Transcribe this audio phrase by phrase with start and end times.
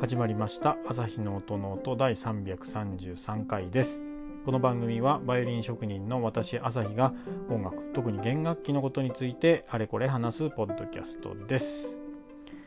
[0.00, 4.02] 始まりました朝日の音の音第333回です。
[4.44, 7.12] この番組はバイオリン職人の私朝日が
[7.48, 11.96] 音楽特に弦楽器のことについてあれこれ話すポッドキャストです。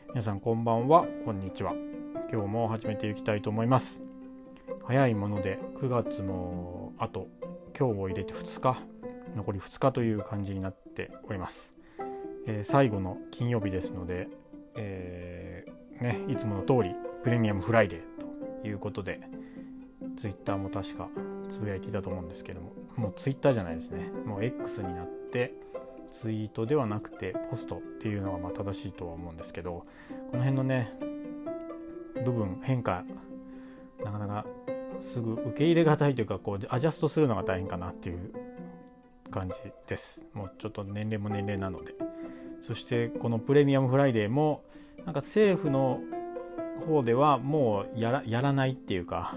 [0.08, 1.74] 皆さんこんばんはこんにちは。
[2.32, 4.00] 今日も始めていきたいと思います。
[4.84, 7.28] 早いもので9月もあと
[7.78, 9.01] 今日を入れて2日
[9.36, 11.72] 残り2日という感じになっております、
[12.46, 14.28] えー、最後の金曜日ですので、
[14.76, 19.20] えー、ね、いつもの通りプレミアムフライデーということで
[20.16, 21.08] ツイッターも確か
[21.48, 24.10] つぶやいていたと思うんですけどももうツイッターじゃないですね。
[24.26, 25.54] もう X になって
[26.10, 29.86] ツイートではなくてポストっていうのがまあ正しいとは思うんですけど
[30.30, 30.92] この辺のね
[32.24, 33.04] 部分変化
[34.04, 34.46] なかなか
[35.00, 38.32] すぐ受け入れがたいというかこうアジャストするのが大変かなっていう
[39.32, 39.56] 感じ
[39.88, 40.24] です。
[40.32, 41.94] もうちょっと年齢も年齢なので。
[42.60, 44.62] そしてこのプレミアムフライデーも
[45.04, 46.00] なんか政府の
[46.86, 49.34] 方ではもうやらやらないっていうか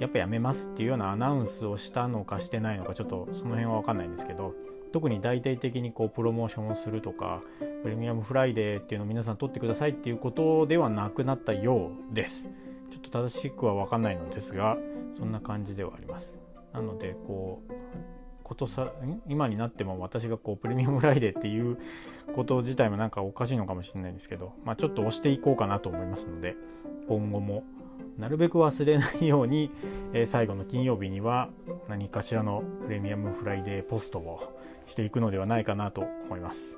[0.00, 4.54] やっぱやめますっていうようなアナウンスをしたのかしてないのかちょっとその辺は分かんないんですけど
[4.92, 7.40] 特に大々的にこうプロモーションをするとか
[7.82, 12.48] プレミアムフライデーっていうのを皆さん取ってくださいっていうことではなくなったようです。
[12.90, 14.76] ちょっと正しくは分かんないのですが
[15.16, 16.36] そんな感じではあります。
[16.72, 17.72] なのでこう
[18.46, 18.92] ことさ
[19.26, 21.78] 今になっても私がこうプレミアムフライデーっていう
[22.36, 26.54] こと自体もなんかおかしいのかもしれないんですけど、まあ、ちょっと押していこうかなと思いますので
[27.08, 27.64] 今後も
[28.18, 29.72] なるべく忘れないように、
[30.12, 31.48] えー、最後の金曜日には
[31.88, 36.76] 何かしらのプレミアムフライデーポストをしていくのではないかなと思います。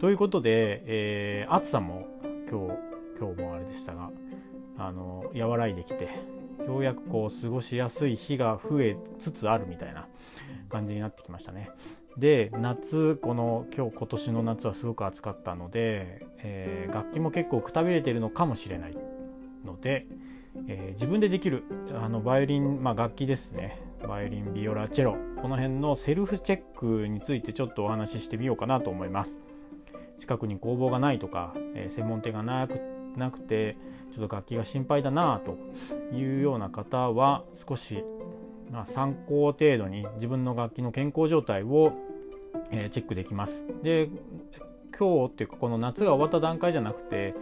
[0.00, 2.06] ということで、えー、暑さも
[2.48, 2.74] 今日
[3.18, 4.10] 今日もあれでしたが
[4.78, 6.08] あの和らいできて
[6.66, 10.06] ようやくこう過ごしやすい日が増えつつあるみたいな
[10.68, 11.70] 感じになってきましたね。
[12.16, 18.96] で夏この今日今年の夏はすごく暑かったので、えー、楽器も結構くたびれてるのかもしれない
[19.64, 20.06] ので、
[20.68, 21.64] えー、自分でできる
[21.94, 23.80] あのバイオリン、まあ、楽器ですね。
[24.06, 25.16] バイオリンビオラチェロ。
[25.40, 29.38] この辺のセルフチェックについてちょっとお話ししてみようかなと思います。
[30.18, 32.80] 近くに工房がないとか、えー、専門店がなく
[33.16, 33.76] なくて
[34.14, 35.56] ちょっと楽器が心配だなと
[36.14, 38.04] いうような方は少し、
[38.72, 41.92] まあ、参考程度に自分の楽器の健康状態を、
[42.70, 43.64] えー、チェックできます。
[43.82, 44.08] で
[44.98, 47.34] 今日っていうかこの夏が終わった段階じゃなくて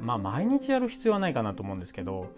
[0.00, 2.30] まあ毎日やる必要はないかなと思うんですけど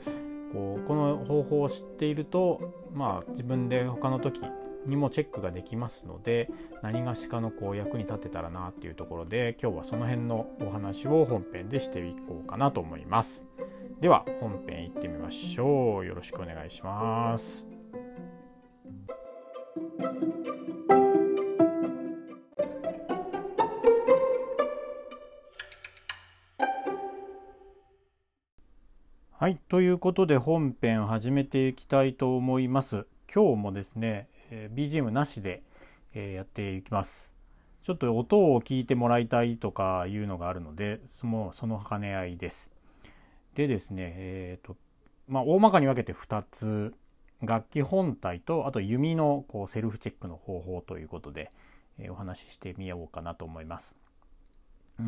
[0.52, 4.40] こうこの方法を知っていると、まあ、自分で他の時
[4.86, 6.50] にもチェックができますので
[6.82, 13.44] 何がしかのこう役に立てたらなっていうところで今日はその辺のお話を本編でしていこうかなと思います。
[14.00, 16.06] では本編いってみましょう。
[16.06, 17.75] よろしくお願いします。
[29.38, 29.60] はい。
[29.68, 33.06] ということで本編を始めていきたいと思います。
[33.32, 35.62] 今日もですね、え BGM なしで、
[36.14, 37.32] えやっていきます。
[37.82, 42.72] ちょっと音を聞いてもらいたいとかいうのがあるので、そのその兼ね合いです。
[43.54, 44.76] でですね、えっ、ー、と、
[45.28, 46.94] まあ、大まかに分けて2つ、
[47.42, 51.52] 楽器本体と、あと弓のこうセルフチェックの方法ということで、
[51.98, 53.96] えー、お話ししてみようかなと思います。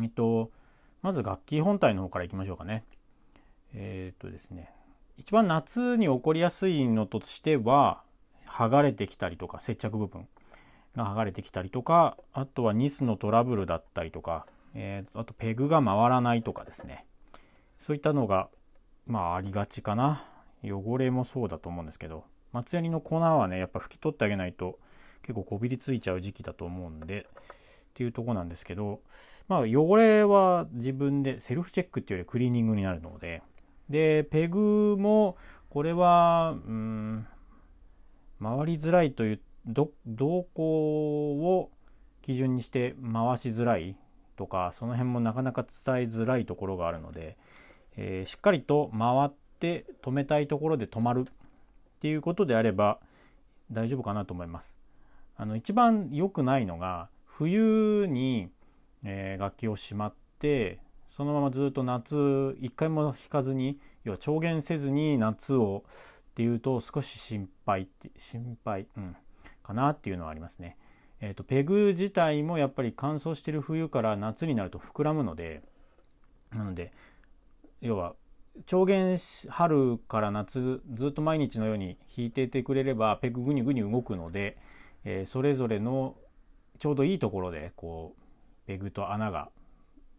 [0.01, 0.51] えっと、
[1.01, 2.83] まず楽器本体の方からいきましょうかね。
[3.73, 4.71] えっ、とですね
[5.17, 8.01] 一番夏に起こりやすいのとしては
[8.47, 10.27] 剥がれてきたりとか接着部分
[10.95, 17.05] が剥がれてきたりとかあとはニスのトラブルだったりとか、えー、あとペグが回らないとかですね
[17.77, 18.49] そういったのが
[19.05, 20.23] まあありがちかな
[20.63, 24.79] 汚れもそうだと思うんですけど松ヤニの粉はねやっぱ拭き取ってあげないと
[25.21, 29.01] 結構こびりついちゃう時期だと思うんでっていうとこなんですけど
[29.47, 33.41] まあ汚れは自分でセルフチェックっていうよりクリーニングになるので
[33.89, 35.35] で、ペグも、
[35.69, 37.27] これは、うん、
[38.41, 41.71] 回りづらいという、ど、動向を
[42.21, 43.95] 基準にして回しづらい
[44.35, 47.37] とか、その辺もなかなか伝えづらいところがあるので、
[47.97, 51.33] えー、しっかりと回って止めたいところで止まるっ
[51.99, 52.99] ていうことであれば
[53.71, 54.73] 大丈夫かなと思います。
[55.35, 58.49] あの一番良くないのが冬に、
[59.03, 65.83] えー、楽器をしまってそのままずっと夏一回も弾かずに要は調弦せずに夏を
[66.31, 69.15] っていうと少し心配って心配、うん、
[69.63, 70.77] かなっていうのはありますね。
[71.21, 75.61] えーと、ペグ自体もやっぱり乾燥してる冬から夏になると膨らむので
[76.51, 76.93] なので
[77.81, 78.13] 要は
[78.65, 79.17] 調弦
[79.47, 84.57] 春から夏ずっと毎日のように弾いててくれればペググニグニ動くので、
[85.03, 86.15] えー、それぞれの
[86.79, 89.49] ちょうどいいところでこうペグと穴が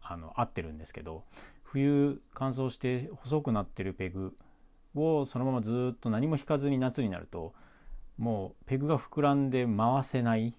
[0.03, 1.25] あの合ってるんですけど
[1.63, 4.37] 冬乾燥して細くなってるペグ
[4.95, 7.55] をそのままずっと何も引かずに夏になると
[8.19, 10.55] もうペグが膨らんで回せない。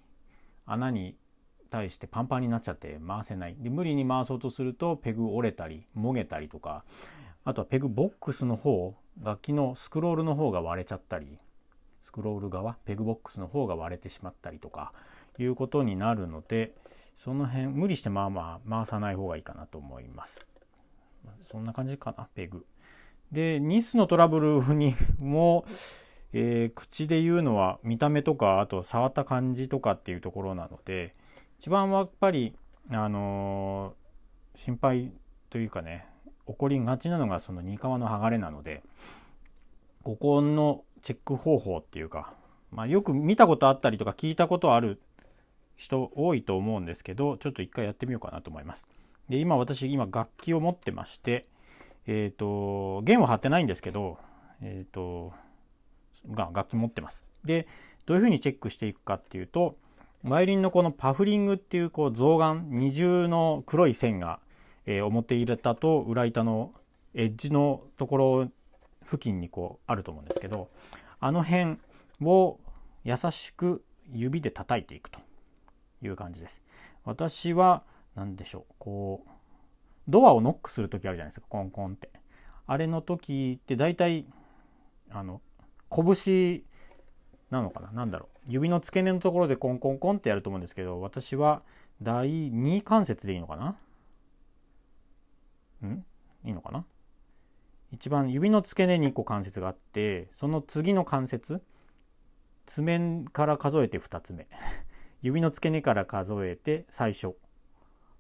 [0.66, 1.16] 穴に
[1.70, 3.56] 対してパンパンになっちゃって回せない。
[3.58, 6.84] で無理に回そうとするとペグ折れたりもげたりとか
[7.44, 11.40] あとはペグボックスの方楽器のスクロールの方が割れちゃったり
[12.02, 14.94] スクロール側ペグボックスの方が割れてしまったりとか
[15.40, 16.74] いうことになるので
[17.16, 20.48] その辺無理してまあまあ回さない方がいいかなと思います。
[21.44, 22.66] そんな感じかなペグ。
[23.32, 25.64] でニスのトラブルにも、
[26.34, 31.16] えー、口で言うのは見た目とかあと触った感じとかっていうところなので
[31.60, 32.56] 一番はやっぱり
[32.90, 35.12] あのー、心配
[35.50, 36.11] というかね
[36.52, 38.84] 起こりがちなのがその二皮の剥がれなので
[40.04, 42.34] ここのチェック方法っていうか、
[42.72, 45.00] まあ、よく見たことあったりとか聞いたことある
[45.76, 48.88] 人多いと思うんですけどちょっと一回やってみようかなと思います。
[49.30, 51.48] で今私今楽器を持ってまして
[52.06, 54.18] えっ、ー、と弦は張ってないんですけど
[54.62, 55.34] えっ、ー、と
[56.32, 57.26] が楽器持ってます。
[57.44, 57.68] で
[58.06, 59.76] どういうふうにチェックしていくかっていうと
[60.24, 64.40] バイオリンのこのパフリングっていうこう象眼二重の黒い線が、
[64.86, 66.74] えー、表板と裏板の
[67.14, 68.52] エッジのところ
[69.06, 70.70] 付近にこうあると思うんですけど
[71.20, 71.78] あの辺
[72.24, 72.60] を
[73.04, 73.84] 優しく
[74.14, 75.20] 指で叩いていくと
[76.02, 76.62] いう感じです。
[77.04, 77.84] 私は
[78.16, 79.30] 何でしょうこう
[80.08, 82.10] ドアをノックする時あるじゃないですかコンコンって。
[82.68, 84.26] あれの時って大体
[85.10, 85.42] あの
[85.90, 86.64] 拳
[87.50, 91.62] なのかな何だろう指の付け根のところでコンコンコンってやると思うんですけど私は
[92.02, 93.76] 第2関節でいいのかな
[95.88, 96.06] ん？
[96.44, 96.86] いいのかな？
[97.92, 101.62] 一番指の付け根に1個関節があってその次の関節
[102.66, 104.48] 爪から数えて2つ目。
[105.22, 107.36] 指の付け根から数えて最初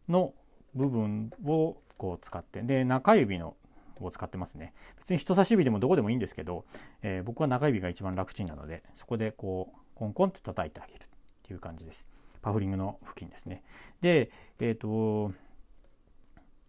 [0.07, 0.33] の
[0.75, 3.55] 部分をこう使ってで中指の
[3.99, 4.73] を使ってますね。
[4.97, 6.65] 別に人差し指でもどこでもいいんですけど、
[7.01, 11.07] えー、僕は中指が一番楽ちんなのでそこでこうコンコンって叩いてあげるっ
[11.43, 12.07] ていう感じです。
[12.41, 13.63] パフリングの付近ですね。
[14.01, 15.33] でえっ、ー、と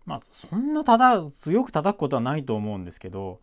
[0.06, 3.40] まあそんなただ強く叩くことはないと思うんですけど、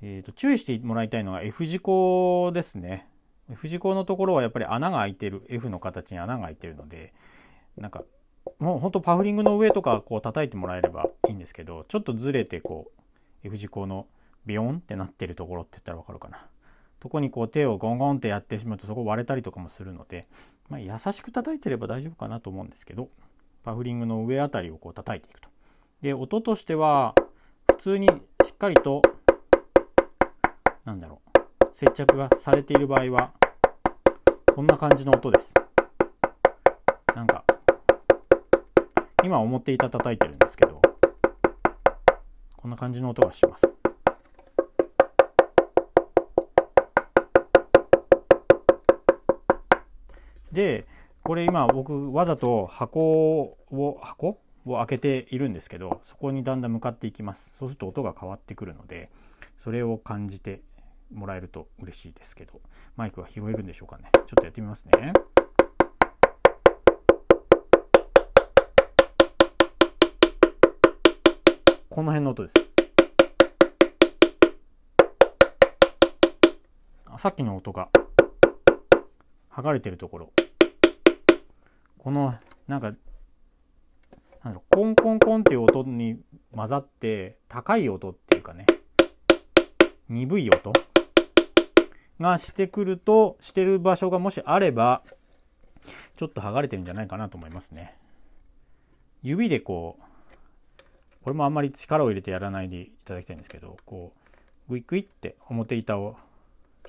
[0.00, 3.08] えー、と注意してもらいたいのが F 字工ですね。
[3.50, 7.12] F 字工のところはやっぱり穴が開いてる F の形に穴が開いてるので
[7.76, 8.04] なんか
[8.58, 12.90] もうほんとパフリングの上とかこう叩いてもらえればいいんですけどちょっとずれてこ
[13.44, 14.06] う F 字工の
[14.46, 16.46] ビヨンってなってるところって言ったらわかるかな。
[17.00, 20.28] とこにこう手をゴンゴンってやってしまうとそこ割れたりとかもするので、
[20.68, 23.08] まあ、優しく叩いてれば大丈夫かなと思うんですけど
[23.64, 25.51] パフリングの上あたりをこう叩いていくと。
[26.02, 27.14] で音としては
[27.70, 28.08] 普通に
[28.44, 29.02] しっかりと
[30.84, 31.38] なんだろう
[31.74, 33.32] 接着がされている場合は
[34.52, 35.54] こんな感じの音です。
[37.14, 37.44] なんか
[39.22, 40.82] 今表板叩いてるんですけど
[42.56, 43.72] こんな感じの音がします。
[50.50, 50.84] で
[51.22, 54.40] これ今僕わざと箱を箱？
[54.64, 57.56] を開けているんですけどそこにだんだん向かっていきます。
[57.56, 59.10] そうすると音が変わってくるので
[59.62, 60.62] それを感じて
[61.12, 62.60] もらえると嬉しいですけど。
[62.94, 64.10] マイクは拾えるんでしょうかね。
[64.12, 65.14] ちょっとやってみますね。
[71.88, 72.54] この辺の音です。
[77.16, 77.88] さっきの音が
[79.50, 80.32] 剥がれてるところ。
[81.98, 82.34] この
[82.68, 82.92] なんか
[84.44, 86.18] なんコンコンコンっていう音に
[86.54, 88.66] 混ざって高い音っていうかね
[90.08, 90.72] 鈍い音
[92.20, 95.02] がしてくるとしてる場所がもしあれば
[96.16, 97.96] ちょっと剥がれてるんじゃないかなと思いますね。
[99.22, 100.02] 指でこう
[101.22, 104.12] これもあんまり力を入れてやらないでいただきたいんですけどこ
[104.68, 106.16] うグイグイって表板を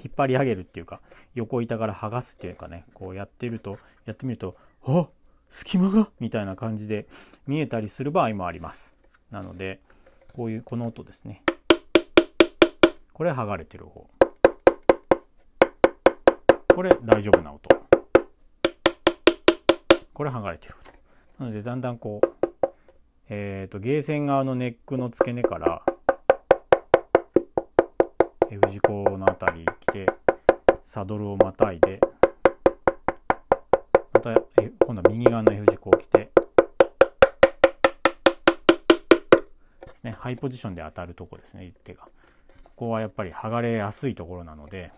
[0.03, 1.01] 引っ張り上げるっていうか
[1.35, 4.55] 横板から剥がすっていうかねこうやってるとやってみると
[4.85, 5.09] あっ
[5.53, 6.09] 隙間が？
[6.19, 7.05] みたいな感じで
[7.45, 8.91] 見えたりする場合もあります。
[9.29, 9.81] なので
[10.33, 11.43] こういうこの音ですね。
[13.13, 14.07] これ剥がれてる方。
[16.75, 17.69] これ大丈夫な音。
[20.11, 20.75] これ剥がれてる
[21.37, 21.43] 音。
[21.43, 22.27] なのでだんだんこう
[23.29, 25.83] えーと、ゲーセン側のネックの付け根から
[28.49, 30.07] F 字工の辺り来て
[30.83, 31.99] サドルをまたいで
[34.23, 34.31] た
[34.85, 36.29] 今度は右側の F 字工来て。
[39.85, 40.15] ですね。
[40.17, 41.73] ハイポジションで当たるとこですね。
[41.83, 42.05] 手が。
[42.63, 44.91] ここはやっぱり剥がれやすいところなので。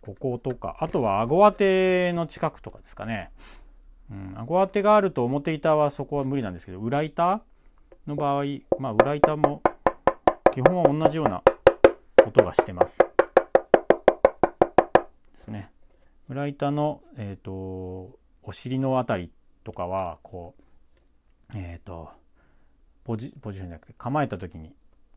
[0.00, 0.76] こことか。
[0.80, 3.30] あとは顎当ての近くとかですかね。
[4.10, 7.42] うん、顎当てがあると表板はそこは無理なんですけど裏板
[8.06, 8.44] の場合
[8.78, 9.62] まあ裏板も
[10.52, 11.42] 基本は同じような
[12.24, 12.86] 音がしてま。
[12.86, 13.05] す。
[16.28, 19.30] 裏板の、えーと、お尻の辺り
[19.64, 22.10] とかはこうえっ、ー、と
[23.04, 24.74] ポジポジションじゃなくて構えた時に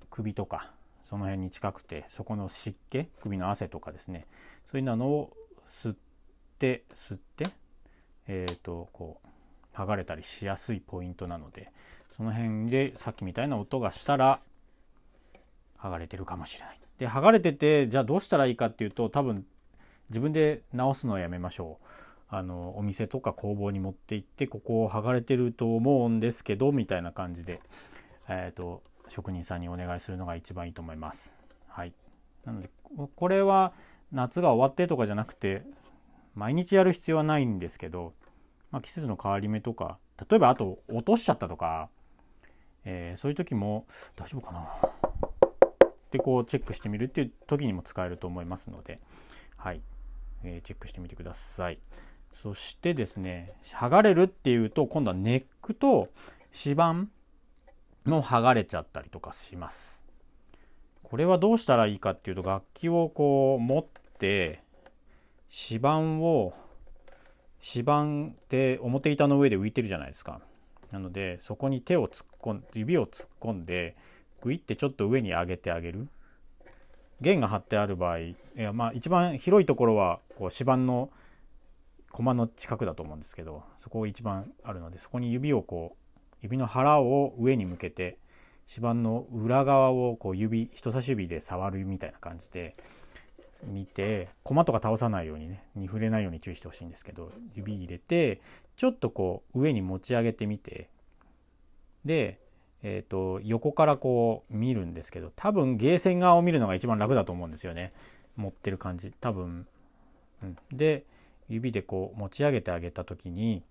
[0.09, 0.71] 首とか
[1.03, 4.27] その辺に近くてそこの湿気首の汗とかですね
[4.71, 5.33] そういうのを
[5.69, 5.95] 吸っ
[6.59, 7.45] て吸って
[8.27, 11.71] えっ、ー、とこう剥がれたりしやすいポイントなので
[12.15, 14.39] その辺でさっきみたいな音がしたら
[15.79, 16.79] 剥がれてるかもしれない。
[16.99, 19.45] で剥がれててじゃあどうしたらいいかっていうと多分
[20.09, 21.85] 自分で直すのはやめましょう。
[22.31, 27.59] あのお店とか工房に持って行ってここを剥がれてると思うんですけどみたいな感じで、
[28.27, 31.33] えーと、職人さんにお願いするのが一番いいと思います。
[31.67, 31.93] はい、
[32.45, 32.69] なので
[33.15, 33.73] これは
[34.11, 35.63] 夏が終わってとかじゃなくて
[36.35, 38.13] 毎日やる必要はないんですけど、
[38.69, 39.97] まあ、季節の変わり目とか
[40.29, 41.89] 例えばあと落としちゃったとか、
[42.85, 44.69] えー、そういう時も大丈夫かな？
[46.11, 48.99] でこうチェックしてみるっていう時にも使えると思いますので、
[49.57, 49.81] はい
[50.43, 51.79] えー、チェックしてみてください。
[52.31, 56.09] そしてですね剥がれるっていうと今度はネックと
[56.53, 57.07] 指板
[58.05, 60.01] も剥がれちゃったりとかします。
[61.03, 63.85] これはどうしたらいいかっていうと楽器をこう持っ
[64.19, 64.61] て
[65.49, 66.53] 指板を
[67.61, 70.39] 指板って表板の上で浮いてるじゃないですか。
[70.91, 73.95] なのでそこに手を突っ込ん指を突っ込んで
[74.41, 76.07] グイってちょっと上に上げてあげる。
[77.21, 81.09] 弦が張ってある場合いやまあ一番広いところはこう指板の
[82.11, 88.17] 駒の近くだと思うんですけどそこが一番あるのでそこに指をこう指の腹を上に向けて
[88.67, 92.75] 指板の裏側をこう指人差し指で触るみたいな感じで
[93.63, 98.41] 見て駒とか倒さないようにねに触れないように注意してほしいんですけど指入れて
[98.75, 100.89] ちょっとこう上に持ち上げてみて
[102.05, 102.39] で、
[102.81, 107.91] えーと、横からこう見るんですけど多分ゲーセン側を見るのが一番楽だと思うんですよね
[108.37, 109.67] 持ってる感じ多分、
[110.41, 111.03] うん、で
[111.49, 113.63] 指でこう持ち上げてあげた時に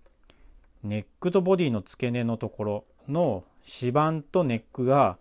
[0.83, 5.17] ネックとボディの付け根のところの指板とネックが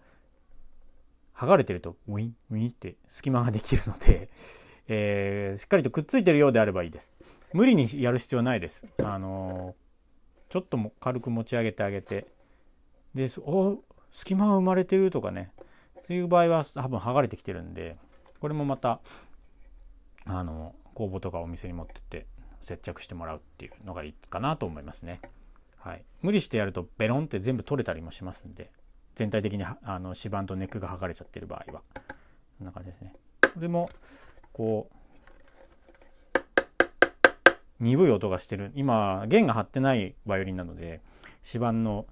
[1.37, 4.29] 剥がれてるとウィンウィンって隙間ができるので、
[4.89, 7.15] えー、しっかりとくっついてるようであればいいです。
[7.53, 8.85] 無理にやる必要ないです。
[9.03, 12.27] あのー、ちょっとも軽く持ち上げてあげて
[13.15, 13.79] でお
[14.13, 15.51] 隙間が生まれてるとかね
[16.07, 17.97] そういう場合は多分剥がれてきてるんで
[18.41, 19.01] これもまた
[20.25, 22.27] あの工房とかお店に持ってって
[22.61, 25.21] 接着してもらうっていうのがいいかなと思いますね。
[25.79, 28.71] はい、無理してやるとベロンって全部取れたりもしますんで
[29.15, 33.15] 全体的にあの指板とネックが剥がれちゃってる場合はこんな感じですね。
[33.57, 33.89] でも
[34.53, 34.95] こう
[37.81, 41.01] 鈍い音がしてる今弦が張ってないバイオリンなので
[41.47, 42.07] 指板の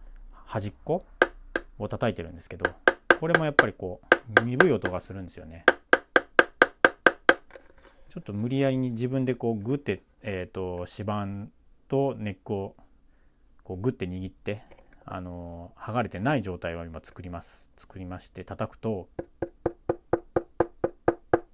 [0.46, 1.04] 端っこ
[1.78, 2.70] を叩いてるんですけど
[3.20, 4.00] これもやっぱりこ
[4.40, 5.64] う鈍い音がするんですよね。
[8.10, 11.50] ちょっと無理やりに自分でこうグッて、えーと、指板
[11.86, 12.74] とネックを
[13.62, 14.62] こうグッて握って
[15.04, 19.08] あの剥がれてない状態を今作ります作りまして叩くと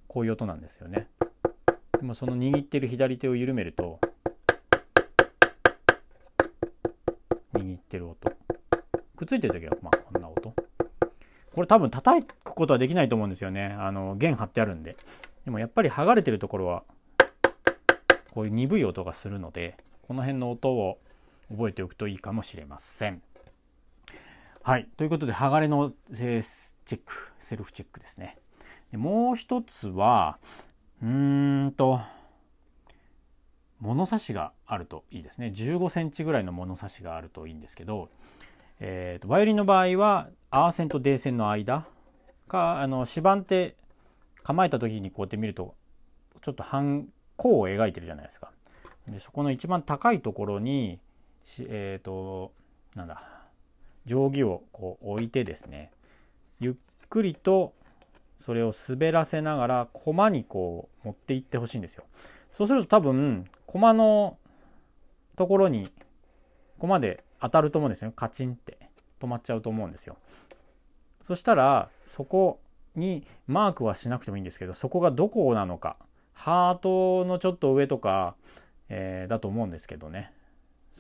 [0.07, 1.09] こういう音なんですよね。
[1.99, 3.99] でもその握ってる左手を緩めると
[7.55, 8.32] 握ってる音
[9.23, 10.53] くっついてる時はまあこんな音
[11.55, 14.97] これ多分叩くことはできないと思うんですよねあの弦張ってあるんで
[15.45, 16.83] でもやっぱり剥がれてるところは
[18.33, 19.77] こういう鈍い音がするので
[20.09, 20.99] この辺の音を
[21.51, 23.23] 覚えておくといいかもしれません。
[24.63, 24.89] はい。
[24.97, 28.39] ということで、剥がれのチェック、セルフチェックですね。
[28.91, 30.39] でもう一つは、
[31.03, 32.01] うーんと、
[33.81, 35.53] 物差しがあるといいですね。
[35.55, 38.09] 15センチぐらいの物差しがあるといいんですけど、
[38.85, 41.87] えーと、バイオリンの場合は、アー線と D 線の間
[42.49, 43.77] か、あの、指板って
[44.43, 45.75] 構えた時にこうやって見ると
[46.41, 48.51] ちょっと半弧を描いてるじゃないですか。
[49.09, 51.01] でそこの一番高いところに
[51.61, 52.53] えっ、ー、と
[52.95, 53.23] なんだ
[54.07, 55.91] 定規をこう置いてですね
[56.61, 56.75] ゆっ
[57.09, 57.73] くりと
[58.41, 62.05] それを滑らせながら駒にこう持っていってほしいんですよ。
[62.53, 64.37] そうすると多分駒の
[65.37, 65.91] ところに
[66.83, 68.11] 駒で当たると思うんですよ。
[68.11, 68.77] カチンって。
[69.21, 70.17] 止まっちゃうと思うんですよ。
[71.23, 72.59] そしたらそこ
[72.97, 75.97] にマークはしなくてもいいんですけどそこがどこなのか。
[76.33, 78.35] ハートのちょっと上とか、
[78.89, 80.33] えー、だと思うんですけどね。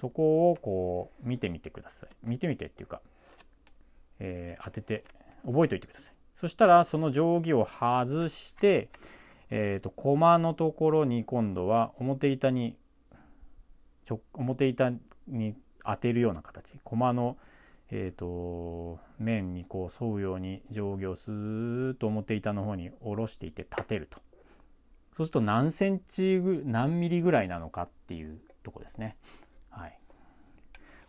[0.01, 2.11] そこをこう見てみてください。
[2.23, 3.01] 見てみてっていうか、
[4.21, 5.05] えー、当てて
[5.45, 6.15] 覚えておいてください。
[6.37, 8.89] そしたらその定規を外して
[9.55, 12.75] えーと、コマのところに今度は表板に
[14.09, 14.93] 表板
[15.29, 16.79] に当てるような形。
[16.85, 17.37] 駒の、
[17.91, 24.19] えーと、面にこう沿うように定規をスーッと表板の方に下ろしていって立てると。
[25.17, 29.17] そうすると何センチ何ミリぐらいなのかっていうとこですね。
[29.71, 29.99] はい、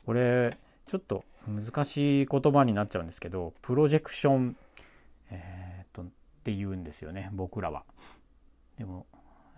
[0.06, 0.50] これ
[0.88, 4.56] ちょっと難しい言葉になっちゃうんですけどプロジェクション、
[5.30, 6.06] えー、とっ
[6.44, 7.84] て言うんですよね僕らは。
[8.78, 9.06] でも、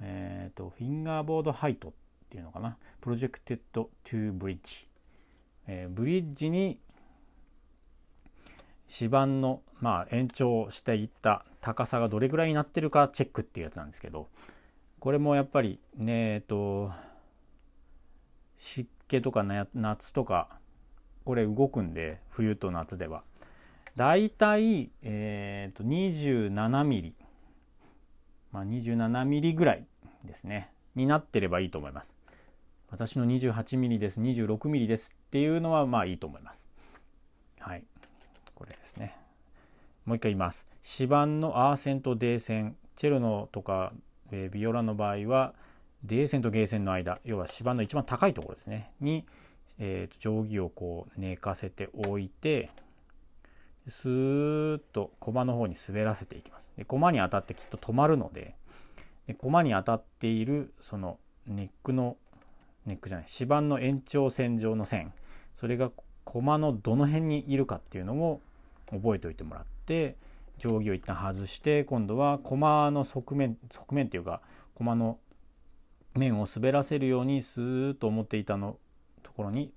[0.02, 1.92] えーと、フィンガーボードハイトっ
[2.30, 2.78] ていうのかな。
[3.02, 4.88] プロジェクテッドトゥブリッジ、
[5.68, 6.80] えー、ブリッジに
[8.90, 14.28] 指板の、まあ、延長していった高さがどれぐらいになってるかチェックっていうやつなんですけど
[15.00, 16.92] これもやっぱりねえっと
[18.58, 19.44] 湿気とか
[19.74, 20.60] 夏とか
[21.24, 23.24] これ動くんで冬と夏では。
[23.96, 27.16] だいたい、えー、と27ミリ。
[28.52, 29.86] まあ27ミリぐらい
[30.24, 30.70] ですね。
[30.96, 32.14] になってればいいと思います。
[32.90, 36.66] 私の28ミリです26ミリですっていうのはまあいいと思います。
[37.60, 37.84] はい。
[38.54, 39.18] これですね。
[40.06, 40.66] もう一回言います。
[40.98, 43.92] 指板のアー線と D 線チェロのとか、
[44.32, 45.54] えー、ビオラの場合は
[46.06, 48.92] D 線とゲー線の間要は指板の一番高いところですね。
[49.02, 49.26] に、
[49.78, 52.70] えー、と定規をこう寝かせておいて
[53.90, 56.72] スーッと駒の方に滑らせていきます。
[56.78, 58.56] で駒に当たってきっと止まるので
[59.28, 62.16] で駒に当たっているそのネックの
[62.86, 65.12] ネックじゃない指板の延長線上の線。
[65.56, 65.92] それが
[66.24, 68.42] 駒のどの辺にいるかっていうのも
[68.92, 70.16] 覚えておいてもらって
[70.58, 74.42] 定規を一旦外して今度は駒の側面側面っていうか
[74.76, 75.20] 駒の
[76.14, 78.78] 面を滑らせるようにスーッと思っていたの
[79.24, 79.72] ところに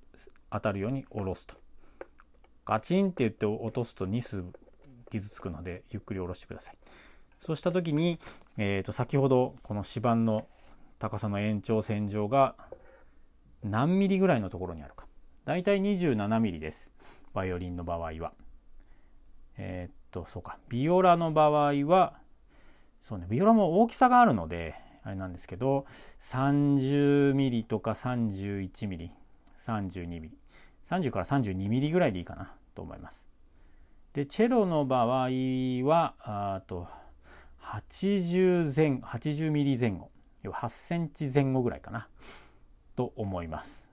[0.51, 1.57] 当たるように下ろすと。
[2.65, 4.45] ガチンって言って落とすと2数
[5.11, 6.77] 傷つくのでゆっくり下ろしてください。
[7.41, 8.21] そうした時に、
[8.57, 10.47] えー、と先ほどこの指板の
[10.99, 12.55] 高さの延長線上が
[13.65, 15.08] 何ミリぐらいのところにあるか。
[15.49, 16.93] だいたい27ミリです。
[17.33, 18.35] バイオリンの場合は。
[19.57, 20.59] えー、っとそうか。
[20.69, 22.19] ビオラの場合は
[23.03, 23.25] そうね。
[23.31, 25.87] ビオラも大きさがあるのであれなんですけど
[26.21, 29.11] 30ミリとか31ミリ
[29.57, 30.31] 32ミリ
[30.91, 33.27] 30から32ミリぐらいでいいかなと思います。
[34.13, 35.31] でチェロの場合
[35.89, 36.89] はあと
[37.63, 40.11] 80前80ミリ前後
[40.43, 42.07] 要は8センチ前後ぐらいかな
[42.97, 43.87] と思います。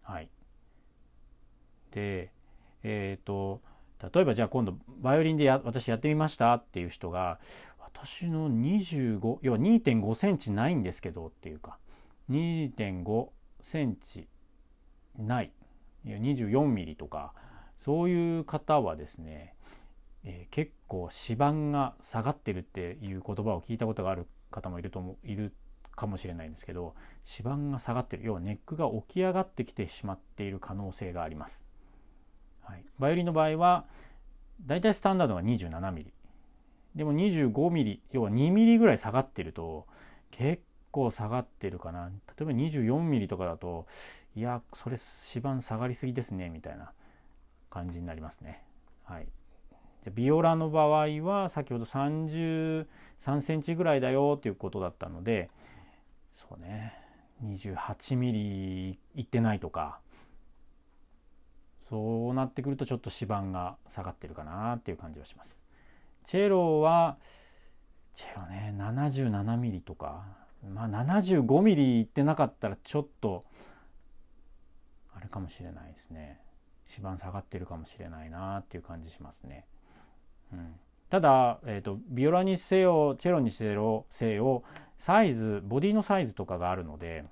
[0.00, 0.30] はい。
[1.92, 2.32] で
[2.82, 3.60] えっ、ー、と
[4.12, 7.38] 例えばじゃあ今度バイオリンでや私やってみましたっていう人が
[7.78, 11.78] 私の25要は2.5センチないんですけどっていうか
[12.30, 13.28] 2.5
[13.60, 14.26] センチ
[15.16, 15.52] ない
[16.06, 17.32] 24ミリとか
[17.84, 19.54] そういう方はですね、
[20.24, 25.52] えー、結構指板が下がってるっていう言葉を聞いたことがある方もいるともいる
[25.94, 26.94] かもしれないんですけど
[27.38, 31.64] 指板が下がってる要はネックが起き上がってきてしまっている可能性があります。
[32.62, 33.84] はい、バイオリンの場合は
[34.66, 36.06] だいたいスタンダードが 27mm
[36.94, 39.86] でも 25mm 要は 2mm ぐらい下がってると
[40.30, 42.10] 結構下がってるかな。
[42.38, 43.86] 例えば 24mm とかだと
[44.36, 44.98] いやそれ
[45.34, 46.92] 指板下がりすぎですねみたいな
[47.70, 48.62] 感じになりますね。
[49.04, 49.26] はい、
[50.04, 52.86] じゃビオラの場合は先ほど33
[53.40, 55.48] センチぐらいだよということだったので
[56.34, 56.94] そうね。
[57.42, 59.98] 28ミリいってないとか。
[61.88, 65.56] そうなってくるとちょっと指板が下がってるかなっていう感じはします。
[66.24, 67.16] チェロは
[68.14, 70.24] チェロね77ミリとか
[70.72, 73.44] まあ75ミリいってなかったらちょっと
[75.16, 76.38] あれかもしれないですね
[76.88, 79.64] 指板下がってるかもしれないなっていう感じしますね。
[80.52, 80.74] うん、
[81.10, 84.62] ただ、えーと、ビオラにせよチェロにせよせよ
[84.98, 87.24] サイズボディのサイズとかがあるので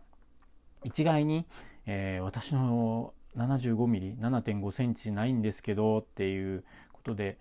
[0.83, 1.47] 一概に、
[1.87, 7.39] えー、私の 75mm7.5 センチないんですけどっていうことで、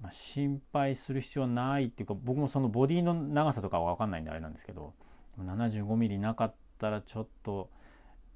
[0.00, 4.94] まあ、心配する必要はないっていうか僕もそのボディの長さとかは分かんないんであれなんですけど
[5.40, 7.70] 75mm なかったらちょっと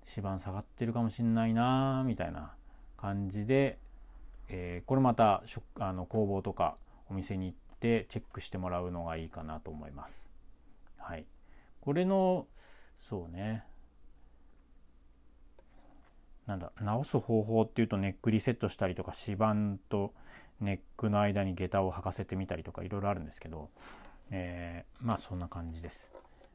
[0.09, 2.53] 指板下がってるかもしんないなみたいな
[2.97, 3.79] 感じで、
[4.49, 5.43] えー、これまた
[5.79, 6.77] あの工房とか
[7.09, 10.29] お店に行ってチェックしてもらうのがいいかなと思います。
[10.99, 11.25] はい、
[11.81, 12.47] これの
[13.01, 13.65] そうね
[16.51, 20.13] なんだ直す方法っていうとネックリセットしたりとか指板と
[20.61, 23.71] ネックの間に下駄を履かせてみたりとかいろいろあるんですけど、
[24.33, 26.11] えー、まあそんな感じです。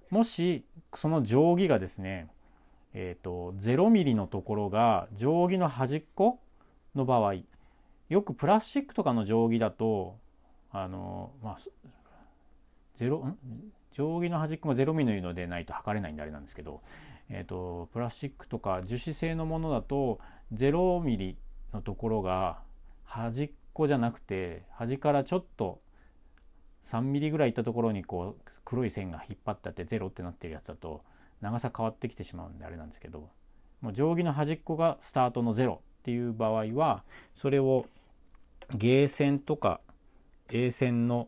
[0.10, 2.28] もしその定規がですね、
[2.94, 6.40] えーと、0ミリのところが定規の端っこ
[6.94, 7.36] の場合
[8.10, 10.18] よくプラスチックとかの定規だと
[10.72, 11.58] あのまあ
[12.98, 13.26] ゼロ
[13.94, 16.82] 定規の端っこが0ミリのでないと測れないんであれなんですけど
[17.30, 20.20] えーと、プラスチックとか樹脂製のものだと
[20.54, 21.38] 0ミリ
[21.74, 22.60] のところが
[23.04, 25.82] 端っこじゃなくて端からちょっと
[26.86, 31.02] 3ミリぐらいいったところにこう黒い線が引っ張ってあって0ってなってるやつだと
[31.42, 33.30] 長さ変わってきてしまうんであれなんですけど
[33.82, 37.86] もう定規の端っこがスタートの0っていう場合はそれを
[38.74, 39.82] ゲー線とか
[40.50, 41.28] A 線の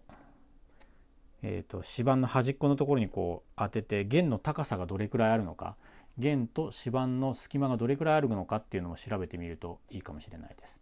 [1.43, 5.75] えーと、指板の端っこのところにこう当てて弦の高さがどれくらいあるのか
[6.17, 10.81] 弦と指板の隙間がどれくらいあるのかっていうのを調べてみるといいかもしれないです。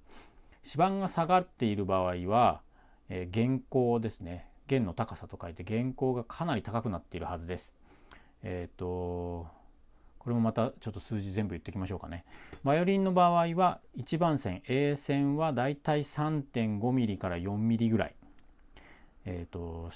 [0.64, 2.62] 指板が下がっている場合は、
[3.10, 7.74] えー、弦高ですね弦の高さと書いて弦高がかなり高くなっているはずです。
[8.44, 9.48] えっ、ー、と
[10.20, 12.26] これもまたちょっと数字全部言っておきましょうかね。
[12.64, 18.16] バイオリンの場合は1番線 A 線はだいたい 3.5mm から 4mm ぐらい。
[19.26, 19.92] えっ、ー、と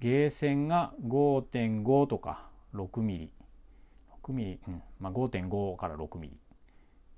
[0.00, 3.35] ゲー線が5.5とか 6mm。
[4.26, 6.30] 6mm、うん、まあ、5.5から 6mm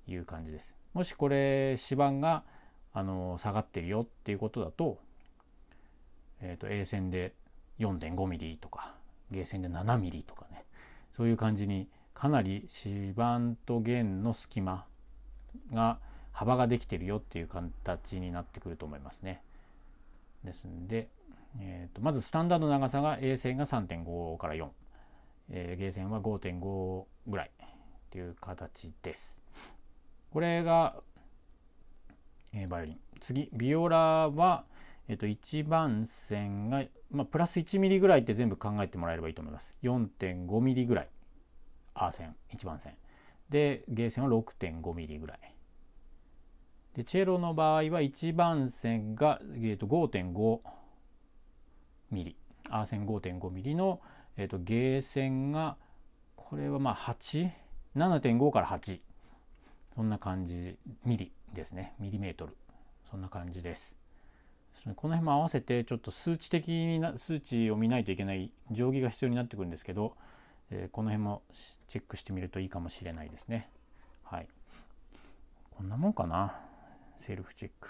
[0.07, 0.75] いう感じです。
[0.94, 2.42] もしこれ指板が
[2.92, 4.99] あの下がってるよっていうことだと,、
[6.40, 7.35] えー、と A 線で
[7.79, 8.94] 4.5mm とか
[9.31, 10.64] ゲー線で 7mm とかね
[11.16, 14.87] そういう感じにかなり指板と弦の隙間
[15.73, 15.99] が
[16.33, 19.42] 幅ができてるよっていう形になってくると思いますね。
[20.44, 21.09] ですんで、
[21.61, 24.68] えー、とまずスタンダード長さが A 線が3.5から4、
[25.50, 27.68] えー、ゲー線は5.5ぐらいっ
[28.11, 29.40] ていう形です。
[30.30, 30.96] これが
[32.52, 32.98] えー、バイオリン。
[33.20, 34.64] 次ビオラは、
[35.08, 39.76] えー、と1番線が、まあ、プラス1ミリぐらいって全部考えてもらえればいいと思います。
[39.82, 41.08] 4.5ミリぐらい
[41.94, 42.94] A 線1番線。
[43.50, 45.38] でゲー線は6.5ミリぐらい。
[46.94, 50.61] でチェロの場合は1番線が、えー、と5.5
[52.11, 52.37] ミリ。
[52.70, 54.00] A 線5.5ミリの、
[54.38, 55.77] えー、とゲー線が
[56.37, 59.01] これはまあ87.5から8
[59.94, 61.94] そんな感じミリですね。
[61.98, 62.57] ミリメートル。
[63.11, 63.96] そんな感じです。
[64.94, 70.14] この辺も合わせてちょっと数値的にな数値を見ないといけない定規が必要になってくるんですけど、
[70.70, 71.42] えー、この辺も
[71.88, 73.68] チェックしてみるといいかもしれないですね。
[74.22, 74.46] はい。
[75.77, 76.55] こんなもんかな？
[77.18, 77.88] セルフチェック。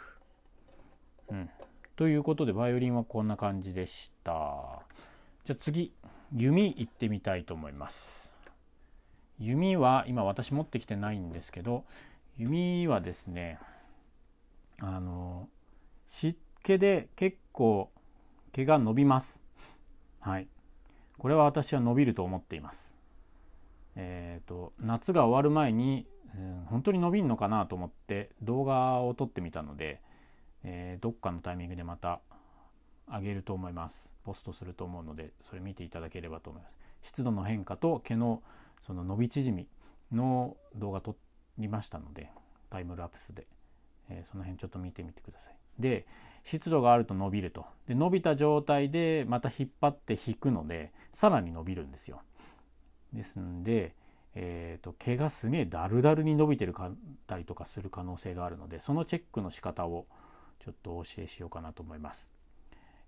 [1.29, 1.51] うん。
[1.97, 4.81] ということでバイオリンはこんな感じでした。
[5.49, 5.95] じゃあ次
[6.37, 8.29] 弓いってみたいと思います。
[9.39, 11.87] 弓は今私持ってきてないんですけど
[12.37, 13.59] 弓はですね
[14.79, 15.49] あの
[16.07, 17.91] 湿気で結構
[18.53, 19.43] 毛が伸びます。
[20.21, 20.49] はい。
[21.17, 22.95] これは私は伸びると思っています。
[23.97, 26.07] えっ、ー、と夏が終わる前に、
[26.37, 30.03] うん、本当に伸びんのかなと思って動画を撮ってみたので、
[30.63, 32.21] えー、どっかのタイミングでまた
[33.11, 38.43] 上げると思いますポストすると思うのでそれ見ていただければと思います湿度の変化と毛の
[38.87, 39.67] その伸び縮み
[40.13, 41.17] の動画撮
[41.59, 42.31] りましたので
[42.71, 43.47] タイムラプスで、
[44.09, 45.57] えー、その辺ちょっと見てみてください。
[45.79, 46.07] で
[46.45, 52.23] 湿度があると伸びるとで伸びた状態でまた引っ張って引くのでさらに伸びるんですよ。
[53.13, 53.95] ですんで、
[54.35, 56.95] えーと、毛がすげえダルダルに伸びてるかっ
[57.27, 60.07] たりとかする可能性があるのでそのチェックの仕方を
[60.59, 62.29] ちょっとお教えしようかなと思います。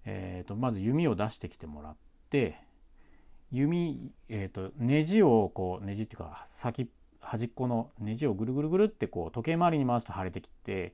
[0.04, 1.96] えーと、まず弓を出してきてもらっ
[2.30, 2.58] て
[3.52, 6.88] 弓、えーと、ネジをこうネジっていうか先
[7.20, 10.92] 端っこのネジをぐるぐるぐるってこう時計回りに回すと腫れてきて、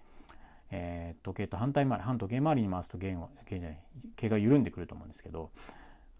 [0.70, 3.78] えー、時計と反対回り反時計回りに回すと弦を弦じゃない
[4.16, 5.50] 毛が緩んでくると思うんですけど、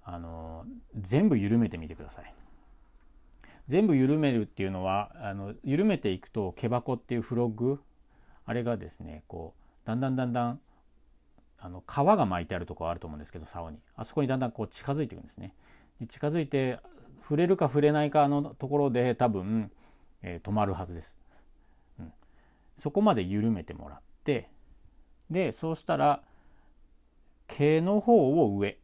[0.04, 0.64] あの
[0.98, 2.34] 全部緩めてみてください。
[3.66, 7.80] 全部緩めるっていうのはあの緩めていくと毛箱っていうフロッグ
[8.44, 10.60] あれがですねこうだんだんだんだん
[11.66, 15.52] あの皮が巻いてあるところあると思うんですけど竿にあそこにだんだんこう近づいていくんですね。
[16.00, 16.78] で近づいて
[17.22, 19.72] 触れるか触れないかのところで多分
[20.22, 21.18] えー、止まるはずです、
[21.98, 22.12] うん。
[22.78, 24.48] そこまで緩めてもらって
[25.30, 26.22] でそうしたら
[27.48, 28.78] 毛の方を上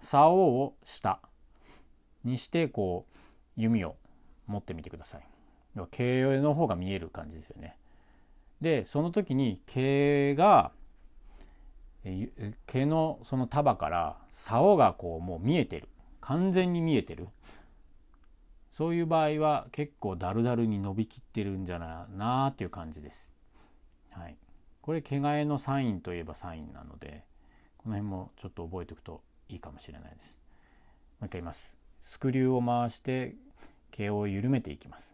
[0.00, 1.20] 竿を下
[2.24, 3.16] にしてこう
[3.56, 3.96] 弓を
[4.46, 5.26] 持ってみてください。
[5.90, 7.76] 毛の方が見える感じですよね。
[8.60, 10.72] でその時に毛が
[12.66, 15.88] 毛のその束から竿がこうもう見えてる
[16.20, 17.28] 完全に見えてる
[18.72, 23.32] そういう場合は結構ダルダルに伸びきってるんじゃないなっていう感じです。
[24.10, 24.36] はい、
[24.82, 27.24] これ毛替えのサインといえばサインなので
[27.76, 30.38] この辺もちょっと覚えておくといいかもしれないです。
[31.20, 31.72] もう一回言います。
[32.04, 33.34] スクリューを回して
[33.90, 35.12] 毛を緩めていきます。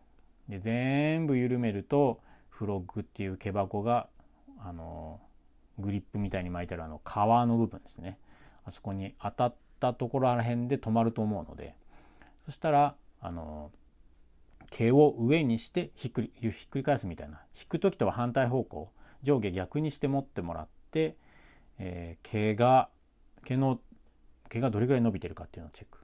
[0.49, 2.21] で全部緩めると
[2.51, 4.09] フロッグっていう毛箱が
[4.63, 5.21] あの
[5.79, 7.11] グリップみたいに巻いてあるあの皮
[7.49, 8.19] の部分ですね
[8.65, 11.77] あそこに当たったところら辺で止まると思うので
[12.47, 13.71] そしたらあの
[14.71, 18.91] 毛を上にしてひっくりひっくり返すみたいな引く時とは反対方向
[19.23, 21.17] 上下逆にして持ってもらって、
[21.79, 22.89] えー、毛が
[23.45, 23.81] 毛の
[24.49, 25.99] 毛がどれぐらい伸びてるかっていうのをチェック。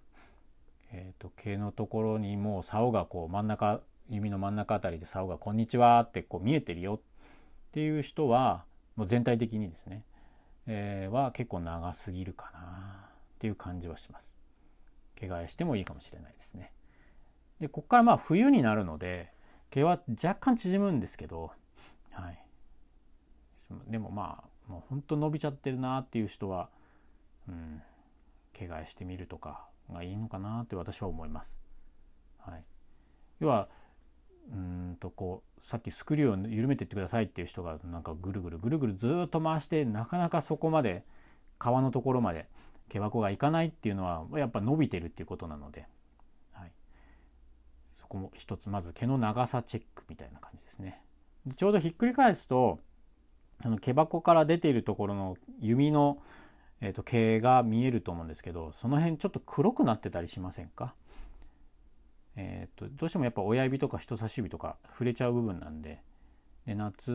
[0.93, 7.01] えーと、毛のところにもう竿がこう真ん中指の真ん中あたりで竿が「こんにちは」ってこう見えてるよっ
[7.71, 8.65] ていう人は
[9.01, 10.05] もう全体的にですね、
[10.67, 14.31] えー、は結構長すぎるかなっていう感じはします。
[15.17, 16.71] 毛替えしてもいいかもしれないですね。
[17.61, 19.33] でここからまあ冬になるので
[19.71, 21.51] 毛は若干縮むんですけど、
[22.11, 22.45] はい、
[23.89, 26.69] でもまあもうほんと伸びちゃってるなっていう人は、
[27.49, 27.81] うん、
[28.53, 31.57] 毛替えしてみるとかがいいのかなって私は思います。
[32.37, 32.63] はい、
[33.39, 33.71] 要は
[34.53, 41.05] うんとこうさっきスクリューを緩めていってくださいっていう人がなんかぐるぐるぐるぐるずっと回してなかなかそこまで
[41.61, 42.49] 皮のところまで
[42.89, 45.87] 毛箱がいかないっていうのはやっぱ伸びてるっていうことなので、
[46.53, 46.73] はい、
[47.95, 51.01] そこも一つまず毛の長さチェックみたいな感じですね。
[51.57, 52.81] ちょうどひっくり返すと
[53.63, 56.19] あの毛箱から出ているところの弓の、
[56.81, 60.95] えーと、毛が見えると思うんですけどその辺ちょっと黒くなってたりしませんか？
[62.37, 66.03] えーと、どうしてもやっぱ親指とか人差し指とか触れちゃう部分なんで
[66.67, 67.11] で夏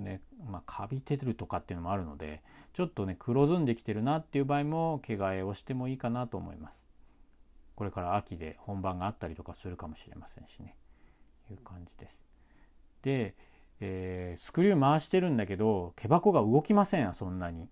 [0.00, 2.42] ね、まあ、カビてるとかっていうのもあるので
[2.72, 6.86] ちょっとね黒ずんできてるなっていう場合も毛替えをしてもいいかなと思います。
[7.74, 10.76] これから秋で本番があったりとかするかもしれませんしね
[11.50, 12.22] いう感じです。
[13.02, 13.34] で、
[13.80, 17.68] えー、スクリュー回してるんだけど毛箱が動きませんそんなに。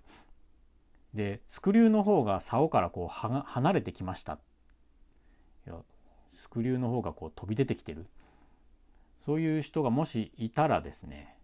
[1.15, 4.39] でスクリューの方が竿からこう離れてきました
[6.35, 8.07] スクリューの方がこう飛び出てきてる
[9.19, 11.37] そういう人がもしいたらですね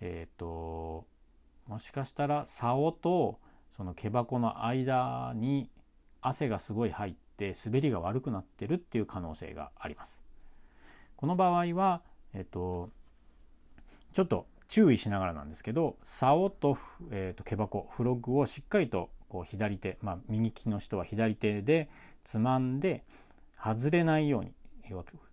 [0.00, 1.04] えっ、ー、と
[1.68, 3.38] もしかしたら竿と
[3.76, 5.68] その毛箱の間に
[6.22, 10.22] 汗がすごい入って滑りが悪くなってるっていう可能性があります。
[11.16, 12.02] この場合は、
[12.34, 12.90] えっ、ー、と
[14.12, 16.78] ちょっと注意しながらなんですけど竿と,、
[17.10, 21.88] えー、と毛箱フロッグをしっかりとこう左手、まあ、右利きの人は左手で
[22.24, 23.04] つまんで
[23.74, 24.52] 外れないように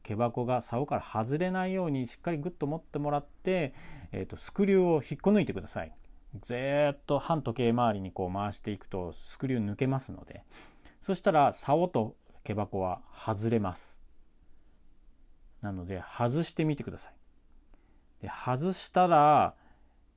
[0.02, 3.76] 毛箱が竿から外れないようにしっかりグッと持ってもらって、
[4.12, 5.93] えーと、スクリューを引っこ抜いてください。
[6.41, 6.56] ず
[6.93, 10.43] っと反時計回りにこう回していくとスクリュー抜けますので
[11.04, 14.00] そしたら竿と毛箱は外れます。
[15.62, 17.13] なので外してみてください。
[18.24, 19.54] で外したら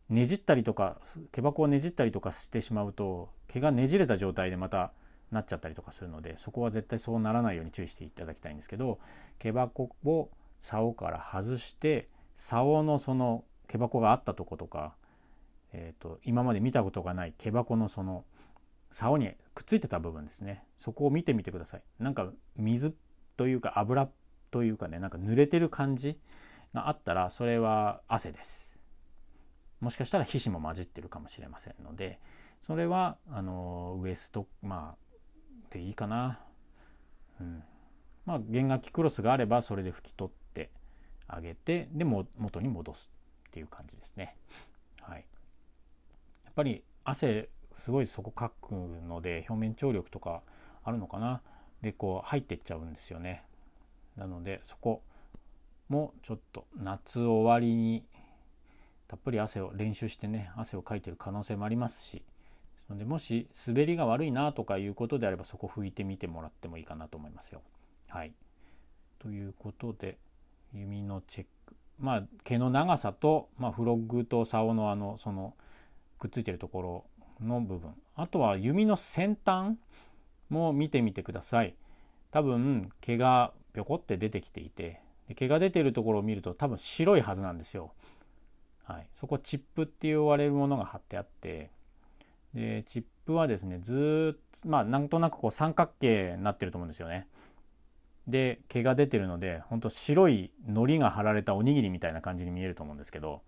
[0.08, 0.98] ねじったりとか
[1.32, 4.92] 毛箱をねじったりとかしてしまうと毛がねじれた状態でまた
[5.36, 8.98] なっちゃったりとかするのでそこは絶対そうならないように注意していただきたいんですけど
[9.38, 14.94] 毛箱を竿から外して竿のその毛箱があったとことか、
[15.72, 18.24] えーと、今まで見たことがない毛箱のその
[18.90, 20.62] 竿にくっついてた部分ですね。
[20.78, 21.82] そこを見てみてください。
[21.98, 22.94] なんか水
[23.36, 24.08] というか油
[24.50, 26.18] というかねなんか濡れてる感じ
[26.72, 28.78] があったらそれは汗です。
[29.80, 32.18] もしかしたら皮脂も混じってるかもしれませんので
[32.66, 35.05] それはあのウエストまあ
[35.70, 36.40] でいいかな。
[37.40, 37.62] うん。
[38.24, 40.70] まあ弦楽器クロスがあればそれで拭き取って
[41.28, 43.10] あげてでも元に戻す
[43.48, 44.36] っていう感じですね。
[45.00, 45.24] はい。
[46.44, 50.42] やっぱり汗すごいそこかくので表面張力とか
[50.82, 51.42] あるのかな。
[51.82, 53.44] でこう入ってっちゃうんですよね。
[54.16, 55.02] なのでそこ
[55.88, 58.04] もちょっと夏終わりに
[59.08, 62.22] たっぷり汗を練習してね汗をかいてる可能性もありますし
[62.90, 67.62] のでもし滑りが悪いなとかいうことであればそこ拭いてみてもらってもいいかなと思いますよ。
[68.08, 68.32] はい、
[69.18, 70.18] ということで
[70.72, 75.54] 弓のチェックまあ毛の長さと、まあ、フロッグと竿のあのその
[76.18, 79.76] くっついてるところの部分あとは弓の先端
[80.48, 81.74] も見てみてください。
[82.30, 85.00] 多分毛がぴょこって出てきていて
[85.34, 87.92] 毛が出てるところを見ると多分白いはずなんですよ。
[88.84, 91.70] はい、そこチップって言われるものが貼ってあって
[92.54, 97.26] でチップはですねずっとまあなんとなくこう三角形になってると思うんですよね。
[98.26, 103.42] で毛が出てるのでほんと白い糊りが貼られたおにぎりみたいな感じに見えると思うんですけど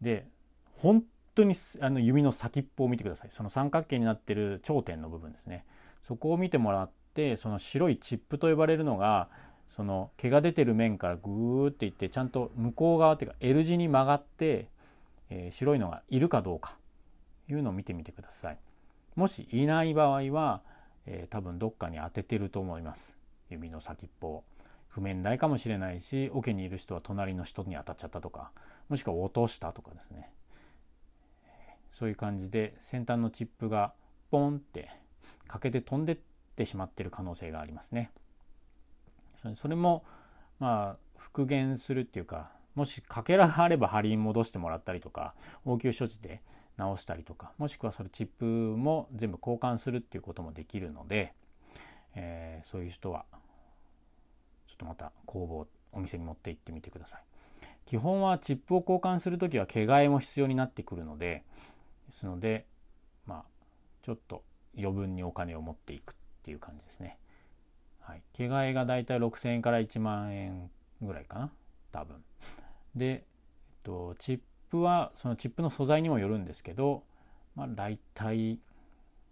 [0.00, 0.26] で
[0.76, 1.02] 本
[1.34, 3.30] 当にあの指の先っぽを見てください。
[3.30, 5.64] その三角形になってる頂点の部分ですね。
[6.02, 9.28] そこを見てもらってその白いチップと呼ばれるのが
[9.68, 14.68] その毛が出てる面からグーっていってちゃんと向こう側っていうか L 字に曲がって、
[15.30, 16.76] えー、白いのがいるかどうか。
[17.48, 18.58] いうのを見てみてください。
[19.14, 20.62] もしいない場合は、
[21.06, 23.14] えー、多分どっかに当ててると思います。
[23.48, 24.44] 指の先っぽを。
[24.96, 28.50] 譜面台かもしれないし桶にいる人は隣の人に当たっちゃったとか
[28.88, 30.30] もしくは落としたとかですね
[31.92, 33.92] そういう感じで先端のチップが
[34.30, 34.88] ポンって
[35.48, 36.18] 欠けて飛んでっ
[36.56, 38.10] てしまってる可能性がありますね。
[39.54, 40.04] それも
[40.58, 46.42] まあ復元するっていうかもしかけらがあれば貼り戻してもらったりとか応急処置で
[46.76, 51.32] 直したりとかもしくはそれチップも全部交換するっていうこともできるので、
[52.14, 53.24] えー、そういう人は
[54.68, 57.22] ちょっとまた工房お店に持って行ってみてください。
[57.86, 61.44] 基本はチップを交換する時は毛替えも必要になってくるので
[62.08, 62.66] ですので
[63.26, 63.44] まあ
[64.02, 64.42] ちょっと
[64.76, 67.18] 余分にお金を持っていくっていう感じですね。
[68.00, 70.70] はい、毛替えがだいたい6000円から1万円
[71.02, 71.50] ぐらいかな。
[71.90, 72.22] 多分。
[72.94, 73.22] で、えっ
[73.82, 77.02] と、チッププはそのチップの素材にもよるんですけど
[77.54, 78.58] まあ大体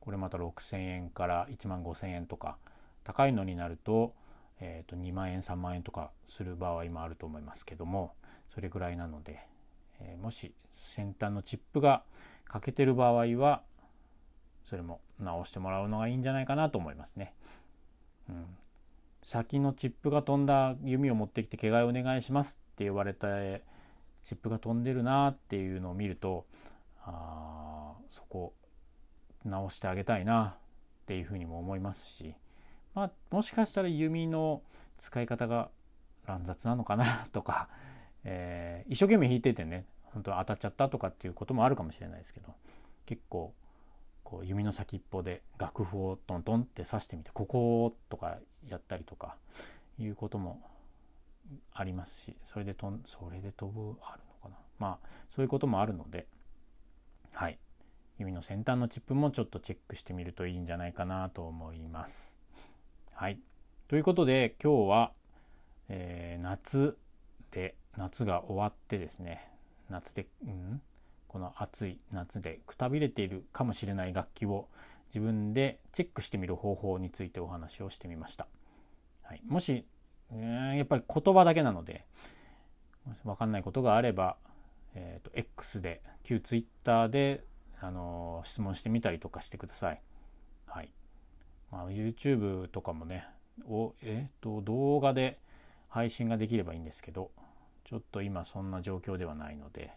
[0.00, 2.56] これまた6000円から1万5000円とか
[3.04, 4.14] 高いのになると,、
[4.60, 8.14] えー、と2万円3万円とかする場合もあると思いますけども
[8.54, 9.46] それぐらいなので、
[10.00, 12.02] えー、もし先端のチップが
[12.46, 13.62] 欠けてる場合は
[14.66, 17.34] それも直してもらうのがいいんじゃないかなと思いますね。
[18.28, 18.46] うん、
[19.22, 23.28] 先のチップが飛んだ弓を持ってきて毛替えお願いしますって言われた
[24.24, 26.46] チップが飛んでるなっていうのを見ると
[27.04, 28.54] あそこ
[29.44, 30.56] 直してあげたいな
[31.04, 32.34] っていうふうにも思いますし、
[32.94, 34.62] まあ、もしかしたら弓の
[34.98, 35.68] 使い方が
[36.26, 37.68] 乱雑なのかなとか、
[38.24, 42.54] えー、一生懸命弾いててね本当当たっちゃったとかっていうこともあるかもしれないですけど
[43.04, 43.52] 結構
[44.22, 49.36] こう弓の先っぽで楽譜をトントンって刺してみてこことかやったりとか
[49.98, 50.62] いうことも
[51.72, 54.56] ありますしそれでとんそれで飛ぶあるのかな。
[54.78, 56.26] まあそういうこともあるので
[57.34, 57.58] はい。
[58.18, 62.32] 弓の先端のチップもちょっとチェックしてみるといいんじゃないかなと思います。
[63.12, 63.40] はい。
[63.88, 65.12] ということで今日は、
[65.88, 66.96] えー、夏
[67.50, 69.50] で夏が終わってですね。
[69.90, 70.80] 夏で、うん、
[71.26, 74.68] この暑い夏でくたびれているかもしれない楽器を
[75.08, 78.46] 自分でチェックしてみる方法についてお話をしてみました。
[79.22, 79.84] はい、もし、
[80.34, 82.04] え、やっぱり言葉だけなので
[83.24, 84.36] 分かんないことがあれば、
[84.94, 87.44] えーと、X で旧 Twitter で、
[87.80, 90.00] あのー、質問してみたりとかしてください。
[90.66, 90.90] はい。
[91.70, 93.26] まあ、YouTube とかもね
[93.66, 95.38] お、えーと動画で
[95.88, 97.30] 配信ができればいいんですけど
[97.84, 99.92] ちょっと今そんな状況ではないので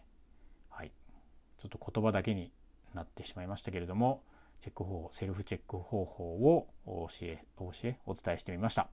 [0.70, 0.92] はい。
[1.58, 2.52] ちょっと言葉だけに
[2.94, 4.22] なってしまいましたけれども
[4.60, 8.88] チェック方法セルフチェック方法を教え教えお伝えしてみました、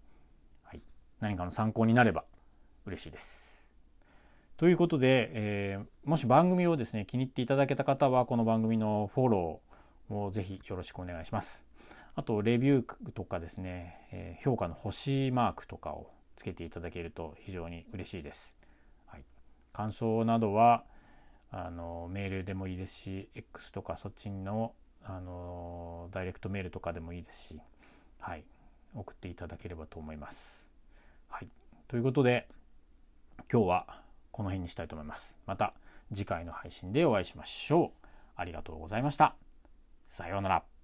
[1.26, 2.24] 何かの参考になれば
[2.86, 3.66] 嬉しいです。
[4.58, 11.64] ということで、えー、もし番組をですね気に入っていただけた方はこの番組のフォローをぜひよろしくお願いします。
[12.14, 18.54] あとレビューとかですね、えー、評価の星マークとかをつけていただけると非常に嬉しいです、
[19.08, 19.24] はい、
[19.74, 20.84] 感想などは
[21.50, 27.60] あのメールでもいいですし X とかそっちのあのダイレクトメールとかでもいいですし、
[28.20, 28.44] はい、
[28.94, 30.65] 送っていただければと思います。
[31.36, 31.50] はい、
[31.90, 32.48] ということで
[33.52, 35.36] 今日はこの辺にしたいと思います。
[35.46, 35.74] また
[36.14, 38.08] 次回の配信でお会いしましょう。
[38.38, 39.36] ありがとうございました。
[40.08, 40.75] さようなら。